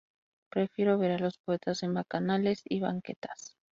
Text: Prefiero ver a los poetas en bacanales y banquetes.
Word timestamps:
Prefiero 0.49 0.97
ver 0.97 1.11
a 1.11 1.19
los 1.19 1.37
poetas 1.37 1.83
en 1.83 1.93
bacanales 1.93 2.63
y 2.65 2.79
banquetes. 2.79 3.55